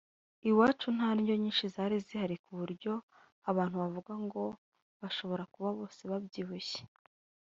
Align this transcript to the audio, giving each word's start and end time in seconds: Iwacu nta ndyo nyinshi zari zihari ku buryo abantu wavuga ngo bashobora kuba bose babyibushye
Iwacu 0.49 0.87
nta 0.97 1.09
ndyo 1.19 1.35
nyinshi 1.41 1.65
zari 1.75 1.95
zihari 2.05 2.35
ku 2.43 2.51
buryo 2.59 2.93
abantu 3.49 3.75
wavuga 3.81 4.13
ngo 4.25 4.43
bashobora 5.01 5.43
kuba 5.53 5.69
bose 5.77 6.01
babyibushye 6.11 6.81